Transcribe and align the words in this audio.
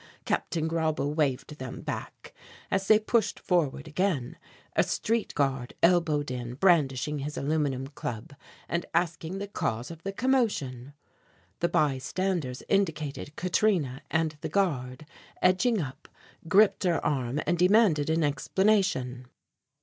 Captain 0.25 0.67
Grauble 0.67 1.13
waved 1.13 1.59
them 1.59 1.81
back. 1.81 2.33
As 2.71 2.87
they 2.87 2.97
pushed 2.97 3.39
forward 3.39 3.87
again, 3.87 4.35
a 4.75 4.81
street 4.81 5.35
guard 5.35 5.75
elbowed 5.83 6.31
in, 6.31 6.55
brandishing 6.55 7.19
his 7.19 7.37
aluminum 7.37 7.85
club 7.85 8.33
and 8.67 8.87
asking 8.95 9.37
the 9.37 9.47
cause 9.47 9.91
of 9.91 10.01
the 10.01 10.11
commotion. 10.11 10.93
The 11.59 11.69
bystanders 11.69 12.63
indicated 12.67 13.35
Katrina 13.35 14.01
and 14.09 14.35
the 14.41 14.49
guard, 14.49 15.05
edging 15.39 15.79
up, 15.79 16.07
gripped 16.47 16.83
her 16.83 17.05
arm 17.05 17.39
and 17.45 17.59
demanded 17.59 18.09
an 18.09 18.23
explanation. 18.23 19.27